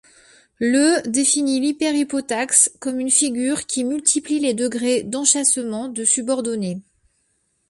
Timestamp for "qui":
3.67-3.83